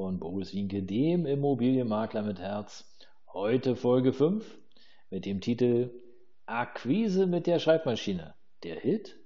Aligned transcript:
von 0.00 0.18
Boris 0.18 0.54
Winke, 0.54 0.82
dem 0.82 1.26
Immobilienmakler 1.26 2.22
mit 2.22 2.38
Herz. 2.38 2.90
Heute 3.34 3.76
Folge 3.76 4.14
5 4.14 4.58
mit 5.10 5.26
dem 5.26 5.42
Titel 5.42 5.90
Akquise 6.46 7.26
mit 7.26 7.46
der 7.46 7.58
Schreibmaschine. 7.58 8.32
Der 8.62 8.76
Hit? 8.76 9.18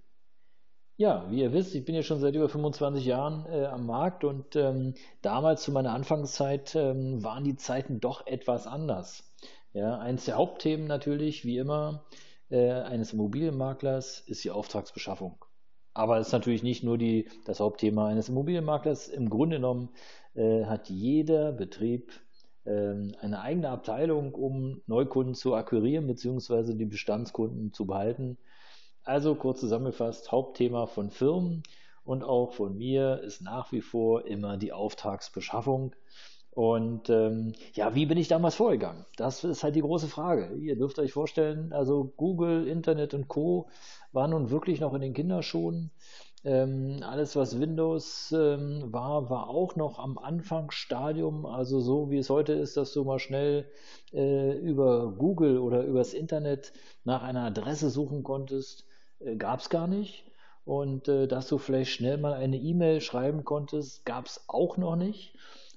Ja, 0.96 1.30
wie 1.30 1.42
ihr 1.42 1.52
wisst, 1.52 1.76
ich 1.76 1.84
bin 1.84 1.94
ja 1.94 2.02
schon 2.02 2.18
seit 2.18 2.34
über 2.34 2.48
25 2.48 3.04
Jahren 3.04 3.46
äh, 3.46 3.66
am 3.66 3.86
Markt 3.86 4.24
und 4.24 4.56
ähm, 4.56 4.94
damals 5.22 5.62
zu 5.62 5.70
meiner 5.70 5.92
Anfangszeit 5.92 6.74
ähm, 6.74 7.22
waren 7.22 7.44
die 7.44 7.54
Zeiten 7.54 8.00
doch 8.00 8.26
etwas 8.26 8.66
anders. 8.66 9.32
Ja, 9.74 10.00
eins 10.00 10.24
der 10.24 10.34
Hauptthemen 10.34 10.88
natürlich, 10.88 11.44
wie 11.44 11.58
immer, 11.58 12.04
äh, 12.50 12.68
eines 12.68 13.12
Immobilienmaklers 13.12 14.18
ist 14.26 14.42
die 14.42 14.50
Auftragsbeschaffung. 14.50 15.38
Aber 15.94 16.18
es 16.18 16.26
ist 16.26 16.32
natürlich 16.32 16.64
nicht 16.64 16.82
nur 16.82 16.98
die, 16.98 17.28
das 17.44 17.60
Hauptthema 17.60 18.08
eines 18.08 18.28
Immobilienmaklers. 18.28 19.08
Im 19.08 19.30
Grunde 19.30 19.56
genommen 19.56 19.90
äh, 20.34 20.64
hat 20.64 20.90
jeder 20.90 21.52
Betrieb 21.52 22.12
äh, 22.64 22.94
eine 23.20 23.40
eigene 23.40 23.68
Abteilung, 23.70 24.34
um 24.34 24.82
Neukunden 24.86 25.34
zu 25.34 25.54
akquirieren 25.54 26.08
bzw. 26.08 26.74
die 26.74 26.84
Bestandskunden 26.84 27.72
zu 27.72 27.86
behalten. 27.86 28.38
Also 29.04 29.34
kurz 29.36 29.60
zusammengefasst, 29.60 30.32
Hauptthema 30.32 30.86
von 30.86 31.10
Firmen 31.10 31.62
und 32.04 32.24
auch 32.24 32.54
von 32.54 32.76
mir 32.76 33.20
ist 33.22 33.42
nach 33.42 33.70
wie 33.70 33.82
vor 33.82 34.26
immer 34.26 34.56
die 34.56 34.72
Auftragsbeschaffung. 34.72 35.94
Und 36.54 37.10
ähm, 37.10 37.52
ja, 37.72 37.96
wie 37.96 38.06
bin 38.06 38.16
ich 38.16 38.28
damals 38.28 38.54
vorgegangen? 38.54 39.04
Das 39.16 39.42
ist 39.42 39.64
halt 39.64 39.74
die 39.74 39.80
große 39.80 40.06
Frage. 40.06 40.54
Ihr 40.56 40.76
dürft 40.76 40.98
euch 41.00 41.12
vorstellen, 41.12 41.72
also 41.72 42.12
Google, 42.16 42.68
Internet 42.68 43.12
und 43.12 43.26
Co. 43.26 43.68
war 44.12 44.28
nun 44.28 44.50
wirklich 44.50 44.78
noch 44.78 44.94
in 44.94 45.00
den 45.00 45.14
Kinderschuhen. 45.14 45.90
Ähm, 46.44 47.00
alles, 47.02 47.34
was 47.34 47.58
Windows 47.58 48.32
ähm, 48.36 48.92
war, 48.92 49.30
war 49.30 49.48
auch 49.48 49.74
noch 49.74 49.98
am 49.98 50.16
Anfangsstadium. 50.16 51.44
Also 51.44 51.80
so 51.80 52.10
wie 52.10 52.18
es 52.18 52.30
heute 52.30 52.52
ist, 52.52 52.76
dass 52.76 52.92
du 52.92 53.02
mal 53.02 53.18
schnell 53.18 53.66
äh, 54.12 54.56
über 54.58 55.12
Google 55.18 55.58
oder 55.58 55.82
übers 55.82 56.14
Internet 56.14 56.72
nach 57.02 57.22
einer 57.22 57.46
Adresse 57.46 57.90
suchen 57.90 58.22
konntest, 58.22 58.84
äh, 59.18 59.34
gab 59.36 59.58
es 59.58 59.70
gar 59.70 59.88
nicht. 59.88 60.24
Und 60.64 61.08
äh, 61.08 61.26
dass 61.26 61.48
du 61.48 61.58
vielleicht 61.58 61.90
schnell 61.90 62.18
mal 62.18 62.34
eine 62.34 62.58
E-Mail 62.58 63.00
schreiben 63.00 63.44
konntest, 63.44 64.04
gab 64.06 64.26
es 64.26 64.44
auch 64.46 64.76
noch 64.76 64.96
nicht. 64.96 65.34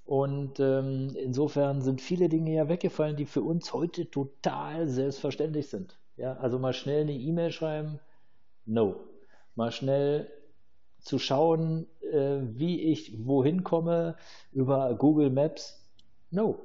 Und 0.08 0.62
ähm, 0.62 1.18
insofern 1.18 1.82
sind 1.82 2.00
viele 2.00 2.30
Dinge 2.30 2.54
ja 2.54 2.70
weggefallen, 2.70 3.18
die 3.18 3.26
für 3.26 3.42
uns 3.42 3.74
heute 3.74 4.10
total 4.10 4.88
selbstverständlich 4.88 5.68
sind. 5.68 6.00
Ja, 6.16 6.38
also 6.38 6.58
mal 6.60 6.72
schnell 6.72 7.02
eine 7.02 7.12
E-Mail 7.12 7.52
schreiben, 7.52 8.00
no. 8.66 8.96
Mal 9.56 9.74
schnell 9.74 10.32
zu 11.02 11.20
schauen, 11.20 11.88
äh, 12.10 12.38
wie 12.42 12.84
ich 12.84 13.28
wohin 13.28 13.66
komme 13.66 14.16
über 14.54 14.96
Google 14.96 15.30
Maps? 15.30 15.86
No. 16.32 16.58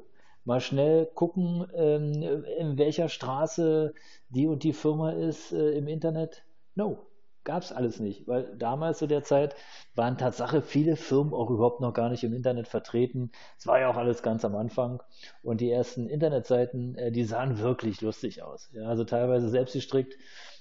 Mal 0.45 0.61
schnell 0.61 1.07
gucken, 1.07 1.67
ähm, 1.75 2.45
in 2.61 2.79
welcher 2.79 3.09
Straße 3.09 3.93
die 4.29 4.47
und 4.47 4.63
die 4.63 4.73
Firma 4.73 5.11
ist 5.11 5.51
äh, 5.53 5.73
im 5.73 5.89
Internet? 5.89 6.45
No. 6.77 7.07
Gab 7.45 7.63
es 7.63 7.73
alles 7.73 7.99
nicht, 7.99 8.29
weil 8.29 8.57
damals 8.57 8.99
zu 8.99 9.09
der 9.09 9.25
Zeit 9.25 9.57
waren 9.97 10.17
Tatsache 10.17 10.63
viele 10.63 10.95
Firmen 10.95 11.35
auch 11.35 11.51
überhaupt 11.51 11.81
noch 11.81 11.93
gar 11.93 12.09
nicht 12.09 12.23
im 12.23 12.33
Internet 12.33 12.69
vertreten. 12.69 13.33
Es 13.59 13.67
war 13.67 13.81
ja 13.81 13.91
auch 13.91 13.97
alles 13.97 14.23
ganz 14.23 14.45
am 14.45 14.55
Anfang 14.55 15.03
und 15.43 15.61
die 15.61 15.71
ersten 15.71 16.09
Internetseiten, 16.09 16.95
äh, 16.97 17.11
die 17.11 17.25
sahen 17.25 17.59
wirklich 17.59 18.01
lustig 18.01 18.43
aus. 18.43 18.71
Ja, 18.73 18.87
also 18.87 19.05
teilweise 19.05 19.49
selbst 19.49 19.73
gestrickt, 19.73 20.17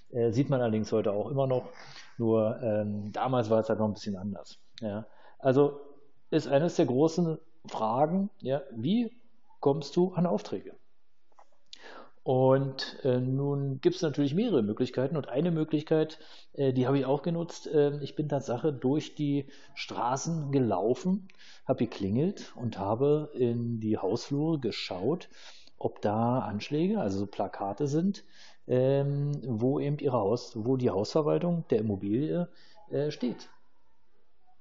äh, 0.10 0.32
sieht 0.32 0.50
man 0.50 0.62
allerdings 0.62 0.92
heute 0.92 1.14
auch 1.14 1.30
immer 1.30 1.46
noch. 1.46 1.70
Nur 2.18 2.60
ähm, 2.62 3.12
damals 3.12 3.50
war 3.50 3.60
es 3.60 3.70
halt 3.70 3.80
noch 3.80 3.88
ein 3.88 3.94
bisschen 3.94 4.16
anders. 4.16 4.58
Ja. 4.80 5.06
Also 5.38 5.80
ist 6.32 6.48
eines 6.48 6.76
der 6.76 6.88
großen 6.88 7.38
Fragen, 7.68 8.30
ja, 8.40 8.62
wie 8.72 9.12
kommst 9.60 9.96
du 9.96 10.14
an 10.14 10.26
Aufträge? 10.26 10.76
Und 12.32 12.96
äh, 13.04 13.20
nun 13.20 13.82
gibt 13.82 13.98
es 13.98 14.02
natürlich 14.02 14.34
mehrere 14.34 14.62
Möglichkeiten 14.64 15.18
und 15.18 15.28
eine 15.28 15.52
Möglichkeit, 15.52 16.18
äh, 16.54 16.72
die 16.72 16.88
habe 16.88 16.98
ich 16.98 17.04
auch 17.04 17.24
genutzt. 17.24 17.68
Äh, 17.68 18.02
ich 18.02 18.16
bin 18.16 18.30
Tatsache 18.30 18.72
durch 18.72 19.16
die 19.16 19.48
Straßen 19.76 20.50
gelaufen, 20.54 21.28
habe 21.68 21.80
geklingelt 21.80 22.54
und 22.56 22.80
habe 22.80 23.32
in 23.34 23.82
die 23.82 23.98
Hausflure 23.98 24.60
geschaut, 24.60 25.28
ob 25.78 26.02
da 26.02 26.40
Anschläge, 26.40 27.02
also 27.02 27.20
so 27.20 27.26
Plakate 27.26 27.88
sind, 27.88 28.24
ähm, 28.66 29.42
wo 29.44 29.82
eben 29.82 30.00
ihre 30.00 30.16
Haus, 30.16 30.54
wo 30.56 30.78
die 30.78 30.90
Hausverwaltung 30.90 31.66
der 31.70 31.80
Immobilie 31.80 32.48
äh, 32.92 33.12
steht. 33.12 33.50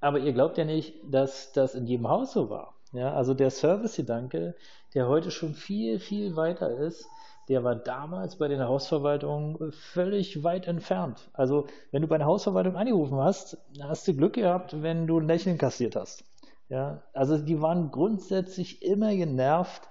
Aber 0.01 0.19
ihr 0.19 0.33
glaubt 0.33 0.59
ja 0.59 0.65
nicht, 0.65 0.95
dass 1.09 1.53
das 1.53 1.77
in 1.77 1.87
jedem 1.87 2.09
Haus 2.09 2.33
so 2.33 2.51
war. 2.51 2.75
Ja, 2.93 3.15
also 3.15 3.33
der 3.33 3.51
Servicegedanke, 3.51 4.57
der 4.93 5.07
heute 5.07 5.31
schon 5.31 5.55
viel, 5.55 6.01
viel 6.01 6.35
weiter 6.35 6.77
ist, 6.77 7.07
der 7.51 7.65
war 7.65 7.75
damals 7.75 8.37
bei 8.37 8.49
den 8.49 8.63
Hausverwaltungen 8.63 9.73
völlig 9.73 10.45
weit 10.45 10.69
entfernt. 10.69 11.29
Also, 11.33 11.67
wenn 11.91 12.01
du 12.01 12.09
bei 12.09 12.15
einer 12.15 12.27
Hausverwaltung 12.27 12.77
angerufen 12.77 13.19
hast, 13.19 13.59
hast 13.83 14.07
du 14.07 14.15
Glück 14.15 14.35
gehabt, 14.35 14.83
wenn 14.83 15.09
du 15.09 15.19
ein 15.19 15.27
Lächeln 15.27 15.59
kassiert 15.59 15.97
hast. 15.97 16.25
Ja, 16.69 17.03
also 17.13 17.37
die 17.37 17.61
waren 17.61 17.91
grundsätzlich 17.91 18.83
immer 18.83 19.13
genervt, 19.15 19.83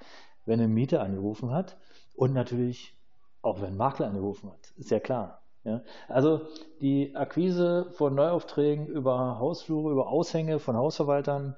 wenn 0.46 0.62
ein 0.62 0.74
Mieter 0.74 1.02
angerufen 1.02 1.52
hat 1.52 1.78
und 2.16 2.34
natürlich 2.34 2.98
auch 3.42 3.62
wenn 3.62 3.70
ein 3.70 3.78
Makler 3.78 4.08
angerufen 4.08 4.50
hat, 4.52 4.72
ist 4.78 4.92
ja 4.92 5.00
klar. 5.00 5.42
Ja? 5.64 5.82
Also 6.08 6.42
die 6.82 7.16
Akquise 7.16 7.92
von 7.92 8.16
Neuaufträgen 8.16 8.88
über 8.88 9.40
Hausflure, 9.40 9.92
über 9.92 10.08
Aushänge 10.08 10.60
von 10.60 10.78
Hausverwaltern 10.78 11.58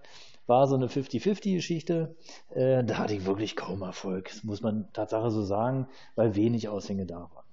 war 0.51 0.67
so 0.67 0.75
eine 0.75 0.87
50-50-Geschichte. 0.87 2.13
Äh, 2.53 2.83
da 2.83 2.97
hatte 2.97 3.15
ich 3.15 3.25
wirklich 3.25 3.55
kaum 3.55 3.81
Erfolg, 3.83 4.29
das 4.29 4.43
muss 4.43 4.61
man 4.61 4.91
Tatsache 4.91 5.31
so 5.31 5.43
sagen, 5.43 5.87
weil 6.15 6.35
wenig 6.35 6.67
Aushänge 6.67 7.05
da 7.05 7.21
waren. 7.33 7.45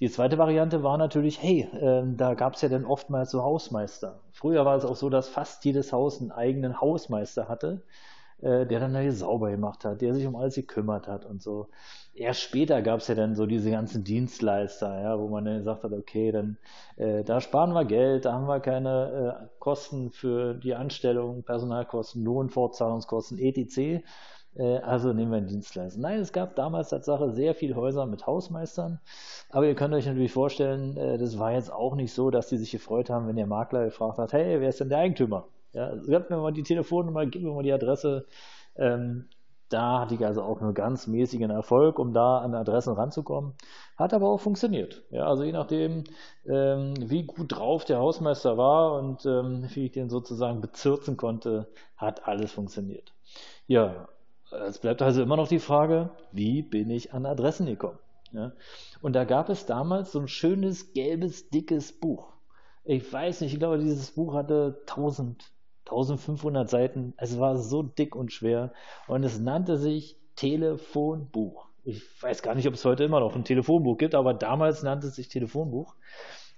Die 0.00 0.10
zweite 0.10 0.38
Variante 0.38 0.82
war 0.82 0.96
natürlich, 0.96 1.42
hey, 1.42 1.68
äh, 1.80 2.02
da 2.16 2.32
gab 2.32 2.54
es 2.54 2.62
ja 2.62 2.70
dann 2.70 2.86
oftmals 2.86 3.30
so 3.30 3.42
Hausmeister. 3.42 4.20
Früher 4.32 4.64
war 4.64 4.74
es 4.76 4.86
auch 4.86 4.96
so, 4.96 5.10
dass 5.10 5.28
fast 5.28 5.66
jedes 5.66 5.92
Haus 5.92 6.18
einen 6.20 6.32
eigenen 6.32 6.80
Hausmeister 6.80 7.46
hatte, 7.46 7.82
äh, 8.40 8.66
der 8.66 8.80
dann 8.80 8.94
da 8.94 9.10
sauber 9.10 9.50
gemacht 9.50 9.84
hat, 9.84 10.00
der 10.00 10.14
sich 10.14 10.26
um 10.26 10.36
alles 10.36 10.54
gekümmert 10.54 11.08
hat 11.08 11.24
und 11.24 11.42
so 11.42 11.68
erst 12.16 12.40
später 12.40 12.82
gab 12.82 13.00
es 13.00 13.08
ja 13.08 13.14
dann 13.14 13.34
so 13.34 13.46
diese 13.46 13.70
ganzen 13.70 14.04
Dienstleister, 14.04 15.00
ja, 15.02 15.18
wo 15.18 15.28
man 15.28 15.44
dann 15.44 15.58
gesagt 15.58 15.84
hat, 15.84 15.92
okay, 15.92 16.32
dann 16.32 16.56
äh, 16.96 17.22
da 17.24 17.40
sparen 17.40 17.72
wir 17.72 17.84
Geld, 17.84 18.24
da 18.24 18.32
haben 18.32 18.46
wir 18.46 18.60
keine 18.60 19.40
äh, 19.42 19.58
Kosten 19.58 20.10
für 20.10 20.54
die 20.54 20.74
Anstellung, 20.74 21.42
Personalkosten, 21.42 22.24
Lohnfortzahlungskosten, 22.24 23.38
etc. 23.38 24.02
Äh, 24.56 24.78
also 24.78 25.12
nehmen 25.12 25.30
wir 25.30 25.38
einen 25.38 25.46
Dienstleister. 25.46 26.00
Nein, 26.00 26.20
es 26.20 26.32
gab 26.32 26.56
damals 26.56 26.90
Tatsache 26.90 27.32
sehr 27.32 27.54
viele 27.54 27.76
Häuser 27.76 28.06
mit 28.06 28.26
Hausmeistern, 28.26 29.00
aber 29.50 29.66
ihr 29.66 29.74
könnt 29.74 29.94
euch 29.94 30.06
natürlich 30.06 30.32
vorstellen, 30.32 30.96
äh, 30.96 31.18
das 31.18 31.38
war 31.38 31.52
jetzt 31.52 31.72
auch 31.72 31.94
nicht 31.94 32.12
so, 32.12 32.30
dass 32.30 32.48
die 32.48 32.56
sich 32.56 32.70
gefreut 32.70 33.10
haben, 33.10 33.28
wenn 33.28 33.36
der 33.36 33.46
Makler 33.46 33.84
gefragt 33.84 34.18
hat, 34.18 34.32
hey, 34.32 34.60
wer 34.60 34.68
ist 34.68 34.80
denn 34.80 34.88
der 34.88 34.98
Eigentümer? 34.98 35.48
Ja, 35.76 35.94
gib 35.94 36.30
mir 36.30 36.38
mal 36.38 36.54
die 36.54 36.62
Telefonnummer, 36.62 37.26
gib 37.26 37.42
mir 37.42 37.52
mal 37.52 37.62
die 37.62 37.72
Adresse. 37.72 38.26
Ähm, 38.76 39.28
da 39.68 40.00
hatte 40.00 40.14
ich 40.14 40.24
also 40.24 40.40
auch 40.42 40.62
nur 40.62 40.72
ganz 40.72 41.06
mäßigen 41.06 41.50
Erfolg, 41.50 41.98
um 41.98 42.14
da 42.14 42.38
an 42.38 42.54
Adressen 42.54 42.94
ranzukommen. 42.94 43.52
Hat 43.98 44.14
aber 44.14 44.30
auch 44.30 44.40
funktioniert. 44.40 45.02
Ja, 45.10 45.26
also 45.26 45.42
je 45.42 45.52
nachdem, 45.52 46.04
ähm, 46.46 46.94
wie 46.98 47.24
gut 47.24 47.52
drauf 47.52 47.84
der 47.84 47.98
Hausmeister 47.98 48.56
war 48.56 48.94
und 48.94 49.26
ähm, 49.26 49.68
wie 49.74 49.84
ich 49.84 49.92
den 49.92 50.08
sozusagen 50.08 50.62
bezirzen 50.62 51.18
konnte, 51.18 51.68
hat 51.98 52.26
alles 52.26 52.52
funktioniert. 52.52 53.12
Ja, 53.66 54.08
es 54.50 54.78
bleibt 54.78 55.02
also 55.02 55.20
immer 55.20 55.36
noch 55.36 55.48
die 55.48 55.58
Frage, 55.58 56.08
wie 56.32 56.62
bin 56.62 56.88
ich 56.88 57.12
an 57.12 57.26
Adressen 57.26 57.66
gekommen? 57.66 57.98
Ja, 58.32 58.52
und 59.02 59.12
da 59.14 59.24
gab 59.24 59.50
es 59.50 59.66
damals 59.66 60.10
so 60.12 60.20
ein 60.20 60.28
schönes, 60.28 60.94
gelbes, 60.94 61.50
dickes 61.50 61.92
Buch. 61.92 62.32
Ich 62.82 63.12
weiß 63.12 63.42
nicht, 63.42 63.52
ich 63.52 63.58
glaube, 63.58 63.76
dieses 63.78 64.12
Buch 64.12 64.32
hatte 64.32 64.82
1000 64.86 65.52
1500 65.86 66.68
Seiten. 66.68 67.14
Es 67.16 67.38
war 67.38 67.56
so 67.56 67.82
dick 67.82 68.14
und 68.14 68.32
schwer 68.32 68.72
und 69.08 69.24
es 69.24 69.38
nannte 69.38 69.76
sich 69.76 70.16
Telefonbuch. 70.34 71.66
Ich 71.84 72.02
weiß 72.20 72.42
gar 72.42 72.54
nicht, 72.54 72.66
ob 72.66 72.74
es 72.74 72.84
heute 72.84 73.04
immer 73.04 73.20
noch 73.20 73.34
ein 73.34 73.44
Telefonbuch 73.44 73.96
gibt, 73.96 74.14
aber 74.14 74.34
damals 74.34 74.82
nannte 74.82 75.06
es 75.06 75.14
sich 75.14 75.28
Telefonbuch. 75.28 75.94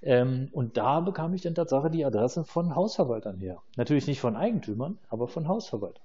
Ähm, 0.00 0.48
und 0.52 0.76
da 0.76 1.00
bekam 1.00 1.34
ich 1.34 1.42
dann 1.42 1.54
tatsächlich 1.54 1.92
die 1.92 2.04
Adressen 2.04 2.44
von 2.44 2.74
Hausverwaltern 2.74 3.38
her. 3.38 3.62
Natürlich 3.76 4.06
nicht 4.06 4.20
von 4.20 4.36
Eigentümern, 4.36 4.98
aber 5.08 5.28
von 5.28 5.48
Hausverwaltern. 5.48 6.02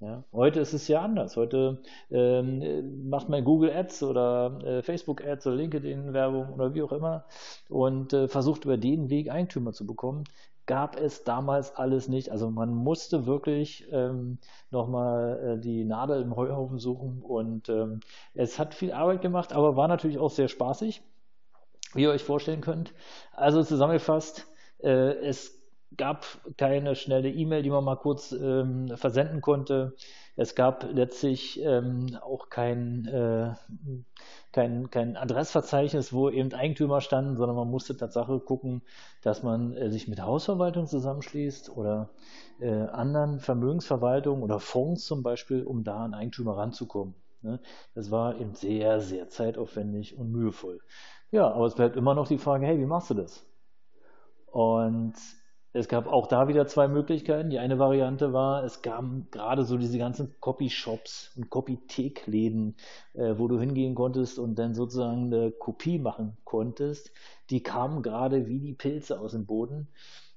Ja, 0.00 0.24
heute 0.32 0.60
ist 0.60 0.74
es 0.74 0.88
ja 0.88 1.00
anders. 1.00 1.36
Heute 1.36 1.80
ähm, 2.10 3.08
macht 3.08 3.28
man 3.28 3.44
Google 3.44 3.70
Ads 3.70 4.02
oder 4.02 4.58
äh, 4.64 4.82
Facebook 4.82 5.24
Ads 5.24 5.46
oder 5.46 5.56
LinkedIn 5.56 6.12
Werbung 6.12 6.52
oder 6.52 6.74
wie 6.74 6.82
auch 6.82 6.92
immer 6.92 7.24
und 7.68 8.12
äh, 8.12 8.28
versucht 8.28 8.64
über 8.64 8.76
den 8.76 9.08
Weg 9.08 9.30
Eigentümer 9.30 9.72
zu 9.72 9.86
bekommen. 9.86 10.24
Gab 10.66 10.98
es 10.98 11.24
damals 11.24 11.76
alles 11.76 12.08
nicht. 12.08 12.30
Also 12.30 12.50
man 12.50 12.74
musste 12.74 13.26
wirklich 13.26 13.86
ähm, 13.92 14.38
nochmal 14.70 15.56
äh, 15.56 15.60
die 15.60 15.84
Nadel 15.84 16.22
im 16.22 16.36
Heuhaufen 16.36 16.78
suchen 16.78 17.20
und 17.22 17.68
ähm, 17.68 18.00
es 18.34 18.58
hat 18.58 18.74
viel 18.74 18.92
Arbeit 18.92 19.20
gemacht, 19.20 19.52
aber 19.52 19.76
war 19.76 19.88
natürlich 19.88 20.18
auch 20.18 20.30
sehr 20.30 20.48
spaßig, 20.48 21.02
wie 21.94 22.02
ihr 22.02 22.10
euch 22.10 22.24
vorstellen 22.24 22.60
könnt. 22.62 22.94
Also 23.32 23.62
zusammengefasst, 23.62 24.46
äh, 24.82 25.16
es 25.26 25.63
gab 25.96 26.26
keine 26.56 26.94
schnelle 26.96 27.30
E-Mail, 27.30 27.62
die 27.62 27.70
man 27.70 27.84
mal 27.84 27.96
kurz 27.96 28.32
ähm, 28.32 28.96
versenden 28.96 29.40
konnte. 29.40 29.94
Es 30.36 30.54
gab 30.54 30.90
letztlich 30.92 31.60
ähm, 31.62 32.18
auch 32.20 32.48
kein, 32.48 33.06
äh, 33.06 33.54
kein, 34.52 34.90
kein 34.90 35.16
Adressverzeichnis, 35.16 36.12
wo 36.12 36.28
eben 36.28 36.52
Eigentümer 36.52 37.00
standen, 37.00 37.36
sondern 37.36 37.56
man 37.56 37.70
musste 37.70 37.96
Tatsache 37.96 38.40
gucken, 38.40 38.82
dass 39.22 39.42
man 39.42 39.76
äh, 39.76 39.90
sich 39.90 40.08
mit 40.08 40.20
Hausverwaltung 40.20 40.86
zusammenschließt 40.86 41.70
oder 41.76 42.10
äh, 42.60 42.70
anderen 42.70 43.38
Vermögensverwaltungen 43.38 44.42
oder 44.42 44.58
Fonds 44.58 45.04
zum 45.04 45.22
Beispiel, 45.22 45.62
um 45.62 45.84
da 45.84 46.04
an 46.04 46.14
Eigentümer 46.14 46.56
ranzukommen. 46.56 47.14
Ne? 47.42 47.60
Das 47.94 48.10
war 48.10 48.40
eben 48.40 48.54
sehr, 48.54 49.00
sehr 49.00 49.28
zeitaufwendig 49.28 50.18
und 50.18 50.32
mühevoll. 50.32 50.80
Ja, 51.30 51.50
aber 51.52 51.66
es 51.66 51.74
bleibt 51.74 51.96
immer 51.96 52.14
noch 52.14 52.26
die 52.26 52.38
Frage, 52.38 52.66
hey, 52.66 52.78
wie 52.78 52.86
machst 52.86 53.10
du 53.10 53.14
das? 53.14 53.46
Und 54.46 55.14
es 55.74 55.88
gab 55.88 56.06
auch 56.06 56.28
da 56.28 56.46
wieder 56.48 56.66
zwei 56.68 56.86
Möglichkeiten. 56.88 57.50
Die 57.50 57.58
eine 57.58 57.78
Variante 57.80 58.32
war, 58.32 58.62
es 58.64 58.80
gab 58.80 59.04
gerade 59.32 59.64
so 59.64 59.76
diese 59.76 59.98
ganzen 59.98 60.34
Copy-Shops 60.40 61.32
und 61.36 61.50
Copythek-Läden, 61.50 62.76
äh, 63.14 63.34
wo 63.36 63.48
du 63.48 63.58
hingehen 63.58 63.94
konntest 63.96 64.38
und 64.38 64.54
dann 64.56 64.74
sozusagen 64.74 65.26
eine 65.34 65.50
Kopie 65.50 65.98
machen 65.98 66.36
konntest. 66.44 67.10
Die 67.50 67.62
kamen 67.62 68.02
gerade 68.02 68.46
wie 68.46 68.60
die 68.60 68.74
Pilze 68.74 69.18
aus 69.20 69.32
dem 69.32 69.46
Boden. 69.46 69.88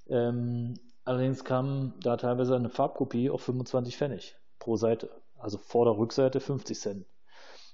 Ähm, 0.09 0.73
allerdings 1.05 1.43
kam 1.43 1.93
da 2.01 2.17
teilweise 2.17 2.55
eine 2.55 2.69
Farbkopie 2.69 3.29
auf 3.29 3.41
25 3.43 3.95
Pfennig 3.95 4.35
pro 4.59 4.75
Seite. 4.75 5.11
Also 5.37 5.59
Vorder- 5.59 5.97
Rückseite 5.99 6.39
50 6.39 6.79
Cent, 6.79 7.05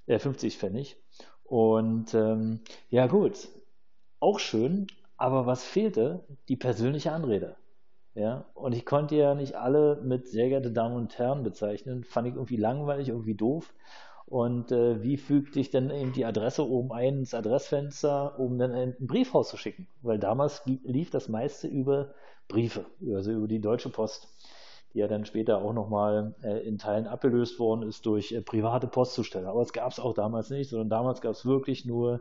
äh, 0.06 0.18
50 0.18 0.58
Pfennig. 0.58 0.98
Und 1.44 2.14
ähm, 2.14 2.60
ja 2.90 3.06
gut, 3.06 3.48
auch 4.20 4.38
schön, 4.38 4.86
aber 5.16 5.46
was 5.46 5.64
fehlte? 5.64 6.24
Die 6.48 6.56
persönliche 6.56 7.12
Anrede. 7.12 7.56
Ja, 8.14 8.46
und 8.54 8.74
ich 8.74 8.86
konnte 8.86 9.16
ja 9.16 9.34
nicht 9.34 9.56
alle 9.56 10.00
mit 10.02 10.28
sehr 10.28 10.48
geehrte 10.48 10.70
Damen 10.70 10.96
und 10.96 11.18
Herren 11.18 11.42
bezeichnen. 11.42 12.04
Fand 12.04 12.28
ich 12.28 12.34
irgendwie 12.34 12.56
langweilig, 12.56 13.08
irgendwie 13.08 13.34
doof. 13.34 13.74
Und 14.26 14.72
äh, 14.72 15.02
wie 15.02 15.16
fügte 15.16 15.60
ich 15.60 15.70
denn 15.70 15.90
eben 15.90 16.12
die 16.12 16.24
Adresse 16.24 16.68
oben 16.68 16.92
ein 16.92 17.18
ins 17.18 17.34
Adressfenster, 17.34 18.38
um 18.38 18.58
dann 18.58 18.72
einen 18.72 18.94
Brief 19.00 19.34
rauszuschicken? 19.34 19.88
Weil 20.02 20.18
damals 20.18 20.62
lief 20.66 21.10
das 21.10 21.28
meiste 21.28 21.66
über 21.68 22.14
Briefe, 22.48 22.86
also 23.14 23.32
über 23.32 23.48
die 23.48 23.60
Deutsche 23.60 23.90
Post 23.90 24.28
die 24.94 25.00
ja 25.00 25.08
dann 25.08 25.24
später 25.24 25.58
auch 25.58 25.72
nochmal 25.72 26.34
äh, 26.42 26.66
in 26.66 26.78
Teilen 26.78 27.06
abgelöst 27.06 27.58
worden 27.58 27.82
ist 27.82 28.06
durch 28.06 28.32
äh, 28.32 28.40
private 28.40 28.86
Postzusteller. 28.86 29.48
Aber 29.48 29.60
es 29.60 29.72
gab 29.72 29.90
es 29.90 29.98
auch 29.98 30.14
damals 30.14 30.50
nicht, 30.50 30.70
sondern 30.70 30.88
damals 30.88 31.20
gab 31.20 31.32
es 31.32 31.44
wirklich 31.44 31.84
nur 31.84 32.20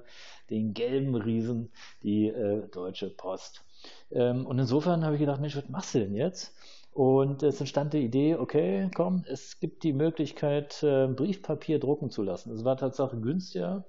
den 0.49 0.73
gelben 0.73 1.15
Riesen, 1.15 1.71
die 2.01 2.27
äh, 2.27 2.67
Deutsche 2.69 3.09
Post. 3.09 3.63
Ähm, 4.11 4.45
und 4.45 4.57
insofern 4.57 5.05
habe 5.05 5.15
ich 5.15 5.19
gedacht, 5.19 5.39
Mensch, 5.39 5.55
was 5.55 5.69
machst 5.69 5.93
du 5.93 5.99
denn 5.99 6.15
jetzt? 6.15 6.55
Und 6.91 7.41
es 7.41 7.59
entstand 7.59 7.93
die 7.93 8.03
Idee, 8.03 8.35
okay, 8.35 8.89
komm, 8.95 9.23
es 9.27 9.59
gibt 9.59 9.83
die 9.83 9.93
Möglichkeit, 9.93 10.83
äh, 10.83 11.07
Briefpapier 11.07 11.79
drucken 11.79 12.09
zu 12.09 12.21
lassen. 12.21 12.53
Es 12.53 12.65
war 12.65 12.77
tatsächlich 12.77 13.21
günstiger. 13.21 13.85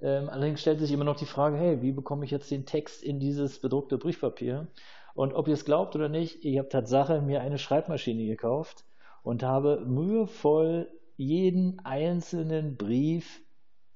Ähm, 0.00 0.28
allerdings 0.28 0.60
stellt 0.60 0.80
sich 0.80 0.92
immer 0.92 1.04
noch 1.04 1.16
die 1.16 1.26
Frage, 1.26 1.56
hey, 1.56 1.80
wie 1.80 1.92
bekomme 1.92 2.24
ich 2.24 2.30
jetzt 2.30 2.50
den 2.50 2.66
Text 2.66 3.02
in 3.02 3.20
dieses 3.20 3.60
bedruckte 3.60 3.98
Briefpapier? 3.98 4.66
Und 5.14 5.34
ob 5.34 5.48
ihr 5.48 5.54
es 5.54 5.64
glaubt 5.64 5.94
oder 5.94 6.08
nicht, 6.08 6.44
ich 6.44 6.58
habe 6.58 6.68
Tatsache 6.68 7.20
mir 7.20 7.40
eine 7.40 7.58
Schreibmaschine 7.58 8.26
gekauft 8.26 8.84
und 9.22 9.42
habe 9.42 9.84
mühevoll 9.86 10.88
jeden 11.16 11.80
einzelnen 11.84 12.76
Brief 12.76 13.42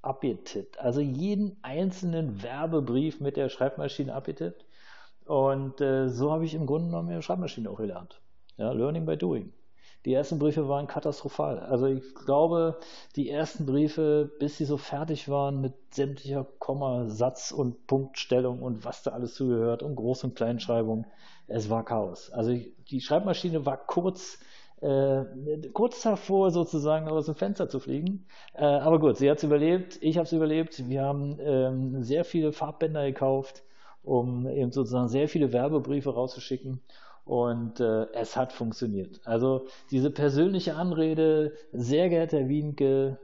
abgetippt. 0.03 0.79
Also 0.79 1.01
jeden 1.01 1.57
einzelnen 1.63 2.43
Werbebrief 2.43 3.21
mit 3.21 3.37
der 3.37 3.49
Schreibmaschine 3.49 4.15
abgetippt. 4.15 4.65
Und 5.25 5.81
äh, 5.81 6.09
so 6.09 6.31
habe 6.31 6.45
ich 6.45 6.55
im 6.55 6.67
Grunde 6.67 6.89
genommen 6.89 7.09
eine 7.09 7.23
Schreibmaschine 7.23 7.69
auch 7.69 7.79
gelernt. 7.79 8.21
Ja, 8.57 8.73
Learning 8.73 9.05
by 9.05 9.17
Doing. 9.17 9.53
Die 10.07 10.15
ersten 10.15 10.39
Briefe 10.39 10.69
waren 10.69 10.87
katastrophal. 10.87 11.59
Also 11.59 11.87
ich 11.87 12.15
glaube, 12.15 12.79
die 13.17 13.29
ersten 13.29 13.67
Briefe, 13.67 14.31
bis 14.39 14.57
sie 14.57 14.65
so 14.65 14.77
fertig 14.77 15.29
waren 15.29 15.61
mit 15.61 15.75
sämtlicher 15.91 16.47
Komma, 16.61 17.09
Satz 17.09 17.51
und 17.51 17.89
Punktstellung 17.89 18.63
und 18.63 18.85
was 18.85 19.03
da 19.03 19.11
alles 19.11 19.35
zugehört 19.35 19.83
und 19.83 19.99
Groß- 19.99 20.25
und 20.25 20.37
Kleinschreibung, 20.37 21.07
es 21.49 21.71
war 21.71 21.85
Chaos. 21.85 22.31
Also 22.31 22.53
ich, 22.53 22.73
die 22.89 23.01
Schreibmaschine 23.01 23.67
war 23.67 23.79
kurz 23.79 24.39
äh, 24.81 25.25
kurz 25.73 26.03
davor 26.03 26.53
sozusagen 26.53 27.09
aus 27.09 27.27
dem 27.27 27.35
Fenster 27.35 27.69
zu 27.69 27.81
fliegen. 27.81 28.27
Äh, 28.55 28.65
aber 28.65 29.01
gut, 29.01 29.17
sie 29.17 29.29
hat 29.29 29.39
es 29.39 29.45
überlebt, 29.45 29.99
ich 30.03 30.19
habe 30.19 30.27
es 30.27 30.33
überlebt. 30.33 30.89
Wir 30.89 31.03
haben 31.03 31.37
ähm, 31.41 32.03
sehr 32.05 32.25
viele 32.25 32.53
Farbbänder 32.53 33.07
gekauft, 33.07 33.65
um 34.05 34.47
eben 34.47 34.71
sozusagen 34.71 35.09
sehr 35.09 35.29
viele 35.29 35.53
Werbebriefe 35.53 36.11
rauszuschicken. 36.11 36.81
Und 37.27 37.81
äh, 37.81 38.07
es 38.13 38.37
hat 38.37 38.53
funktioniert. 38.53 39.21
Also 39.25 39.67
diese 39.91 40.13
persönliche 40.13 40.77
Anrede, 40.77 41.55
sehr 41.73 42.09
geehrter 42.09 42.39
Herr 42.39 42.49
Wienke, 42.49 43.19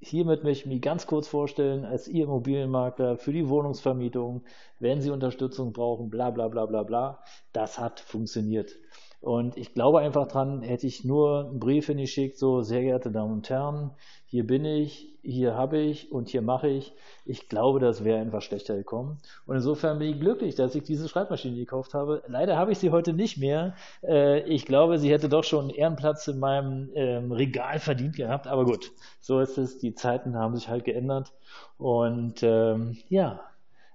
hiermit 0.00 0.42
möchte 0.42 0.62
ich 0.62 0.74
mich 0.74 0.80
ganz 0.80 1.06
kurz 1.06 1.28
vorstellen, 1.28 1.84
als 1.84 2.08
Ihr 2.08 2.24
Immobilienmakler 2.24 3.18
für 3.18 3.34
die 3.34 3.50
Wohnungsvermietung, 3.50 4.44
wenn 4.78 5.02
Sie 5.02 5.10
Unterstützung 5.10 5.74
brauchen, 5.74 6.08
bla 6.08 6.30
bla 6.30 6.48
bla 6.48 6.64
bla 6.64 6.82
bla, 6.82 7.22
das 7.52 7.78
hat 7.78 8.00
funktioniert. 8.00 8.74
Und 9.22 9.56
ich 9.56 9.72
glaube 9.72 10.00
einfach 10.00 10.26
dran, 10.26 10.62
hätte 10.62 10.88
ich 10.88 11.04
nur 11.04 11.46
einen 11.46 11.60
Brief 11.60 11.86
hingeschickt, 11.86 12.36
so 12.36 12.62
sehr 12.62 12.82
geehrte 12.82 13.12
Damen 13.12 13.32
und 13.32 13.48
Herren, 13.48 13.92
hier 14.26 14.44
bin 14.44 14.64
ich, 14.64 15.14
hier 15.22 15.54
habe 15.54 15.78
ich 15.78 16.10
und 16.10 16.28
hier 16.28 16.42
mache 16.42 16.66
ich. 16.66 16.92
Ich 17.24 17.48
glaube, 17.48 17.78
das 17.78 18.02
wäre 18.02 18.20
einfach 18.20 18.42
schlechter 18.42 18.74
gekommen. 18.74 19.18
Und 19.46 19.54
insofern 19.54 20.00
bin 20.00 20.10
ich 20.10 20.18
glücklich, 20.18 20.56
dass 20.56 20.74
ich 20.74 20.82
diese 20.82 21.08
Schreibmaschine 21.08 21.54
gekauft 21.54 21.94
habe. 21.94 22.24
Leider 22.26 22.56
habe 22.56 22.72
ich 22.72 22.78
sie 22.78 22.90
heute 22.90 23.12
nicht 23.12 23.38
mehr. 23.38 23.76
Äh, 24.02 24.40
ich 24.40 24.66
glaube, 24.66 24.98
sie 24.98 25.12
hätte 25.12 25.28
doch 25.28 25.44
schon 25.44 25.66
einen 25.66 25.76
Ehrenplatz 25.76 26.26
in 26.26 26.40
meinem 26.40 26.90
ähm, 26.96 27.30
Regal 27.30 27.78
verdient 27.78 28.16
gehabt. 28.16 28.48
Aber 28.48 28.64
gut, 28.64 28.90
so 29.20 29.38
ist 29.38 29.56
es. 29.56 29.78
Die 29.78 29.94
Zeiten 29.94 30.36
haben 30.36 30.56
sich 30.56 30.68
halt 30.68 30.84
geändert. 30.84 31.32
Und 31.78 32.42
ähm, 32.42 32.96
ja, 33.08 33.40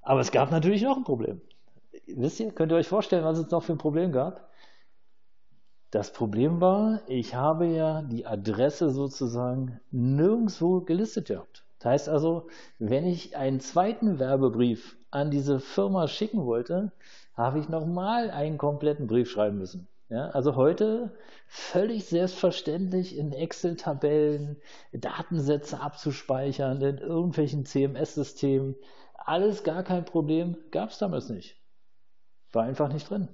aber 0.01 0.21
es 0.21 0.31
gab 0.31 0.51
natürlich 0.51 0.83
noch 0.83 0.95
ein 0.95 1.03
Problem. 1.03 1.41
Wisst 2.05 2.39
ihr, 2.39 2.51
könnt 2.51 2.71
ihr 2.71 2.77
euch 2.77 2.87
vorstellen, 2.87 3.25
was 3.25 3.37
es 3.37 3.51
noch 3.51 3.63
für 3.63 3.73
ein 3.73 3.77
Problem 3.77 4.13
gab? 4.13 4.47
Das 5.89 6.11
Problem 6.11 6.59
war, 6.59 7.01
ich 7.07 7.35
habe 7.35 7.67
ja 7.67 8.01
die 8.01 8.25
Adresse 8.25 8.89
sozusagen 8.89 9.79
nirgendwo 9.89 10.81
gelistet 10.81 11.27
gehabt. 11.27 11.63
Das 11.79 11.91
heißt 11.91 12.09
also, 12.09 12.47
wenn 12.77 13.05
ich 13.05 13.37
einen 13.37 13.61
zweiten 13.61 14.19
Werbebrief 14.19 14.97
an 15.11 15.31
diese 15.31 15.59
Firma 15.61 16.07
schicken 16.09 16.45
wollte, 16.45 16.91
habe 17.35 17.59
ich 17.59 17.69
nochmal 17.69 18.31
einen 18.31 18.57
kompletten 18.57 19.07
Brief 19.07 19.29
schreiben 19.29 19.59
müssen. 19.59 19.87
Ja, 20.09 20.29
also 20.29 20.55
heute 20.55 21.13
völlig 21.47 22.05
selbstverständlich 22.05 23.17
in 23.17 23.31
Excel-Tabellen 23.31 24.57
Datensätze 24.93 25.81
abzuspeichern, 25.81 26.81
in 26.81 26.97
irgendwelchen 26.97 27.65
CMS-Systemen. 27.65 28.75
Alles 29.15 29.63
gar 29.63 29.83
kein 29.83 30.05
Problem, 30.05 30.57
gab 30.71 30.89
es 30.89 30.97
damals 30.97 31.29
nicht. 31.29 31.57
War 32.53 32.63
einfach 32.63 32.91
nicht 32.91 33.09
drin. 33.09 33.29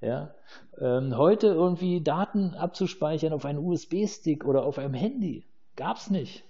Ja? 0.00 0.34
Ähm, 0.80 1.16
heute 1.16 1.48
irgendwie 1.48 2.02
Daten 2.02 2.54
abzuspeichern 2.54 3.32
auf 3.32 3.44
einen 3.44 3.58
USB-Stick 3.58 4.44
oder 4.44 4.64
auf 4.64 4.78
einem 4.78 4.94
Handy, 4.94 5.44
gab 5.76 5.96
es 5.96 6.10
nicht. 6.10 6.44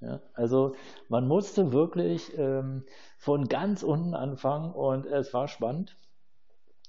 Ja? 0.00 0.20
Also 0.34 0.74
man 1.08 1.26
musste 1.26 1.72
wirklich 1.72 2.36
ähm, 2.36 2.84
von 3.18 3.48
ganz 3.48 3.82
unten 3.82 4.14
anfangen 4.14 4.72
und 4.72 5.06
es 5.06 5.32
war 5.32 5.48
spannend. 5.48 5.96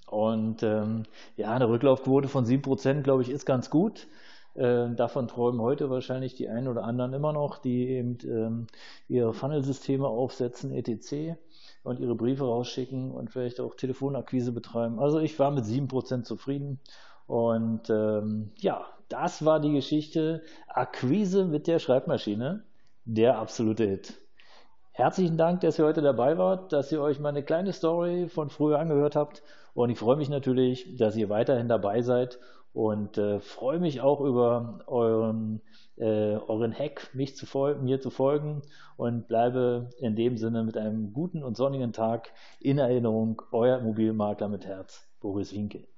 Und 0.08 0.62
ähm, 0.64 1.04
ja, 1.38 1.52
eine 1.52 1.70
Rücklaufquote 1.70 2.28
von 2.28 2.46
7%, 2.46 3.02
glaube 3.02 3.22
ich, 3.22 3.30
ist 3.30 3.46
ganz 3.46 3.70
gut. 3.70 4.08
Äh, 4.54 4.94
davon 4.96 5.28
träumen 5.28 5.62
heute 5.62 5.90
wahrscheinlich 5.90 6.36
die 6.36 6.50
einen 6.50 6.68
oder 6.68 6.84
anderen 6.84 7.14
immer 7.14 7.34
noch, 7.34 7.58
die 7.58 7.88
eben 7.88 8.18
ähm, 8.24 8.68
ihre 9.08 9.34
Funnelsysteme 9.34 10.08
aufsetzen, 10.08 10.72
etc 10.72 11.38
und 11.84 12.00
ihre 12.00 12.16
Briefe 12.16 12.44
rausschicken 12.44 13.12
und 13.12 13.32
vielleicht 13.32 13.60
auch 13.60 13.76
Telefonakquise 13.76 14.52
betreiben. 14.52 15.00
Also 15.00 15.20
ich 15.20 15.38
war 15.40 15.52
mit 15.52 15.66
7% 15.66 16.24
zufrieden. 16.24 16.80
Und 17.28 17.90
ähm, 17.90 18.52
ja, 18.58 18.86
das 19.10 19.46
war 19.46 19.60
die 19.60 19.72
Geschichte 19.72 20.44
Akquise 20.68 21.46
mit 21.46 21.68
der 21.68 21.80
Schreibmaschine, 21.80 22.64
der 23.06 23.38
absolute 23.38 23.86
Hit. 23.86 24.21
Herzlichen 24.94 25.38
Dank, 25.38 25.62
dass 25.62 25.80
ihr 25.80 25.86
heute 25.86 26.02
dabei 26.02 26.38
wart, 26.38 26.74
dass 26.74 26.92
ihr 26.92 27.02
euch 27.02 27.20
meine 27.20 27.44
kleine 27.44 27.72
Story 27.72 28.28
von 28.28 28.50
früher 28.50 28.78
angehört 28.78 29.16
habt. 29.16 29.42
Und 29.74 29.90
ich 29.90 29.98
freue 29.98 30.18
mich 30.18 30.28
natürlich, 30.28 30.98
dass 30.98 31.16
ihr 31.16 31.30
weiterhin 31.30 31.70
dabei 31.70 32.02
seid 32.02 32.40
und 32.74 33.18
äh, 33.18 33.40
freue 33.40 33.80
mich 33.80 34.02
auch 34.02 34.20
über 34.20 34.84
euren, 34.88 35.62
äh, 35.96 36.36
euren 36.36 36.74
Hack, 36.74 37.10
mich 37.14 37.38
zu 37.38 37.46
mir 37.82 38.02
zu 38.02 38.10
folgen 38.10 38.64
und 38.98 39.28
bleibe 39.30 39.90
in 40.00 40.16
dem 40.16 40.36
Sinne 40.38 40.64
mit 40.64 40.76
einem 40.76 41.14
guten 41.14 41.42
und 41.42 41.56
sonnigen 41.56 41.94
Tag 41.94 42.32
in 42.60 42.78
Erinnerung. 42.78 43.42
Euer 43.54 43.80
Immobilienmakler 43.80 44.50
mit 44.50 44.66
Herz, 44.66 45.10
Boris 45.22 45.54
Winke. 45.54 45.91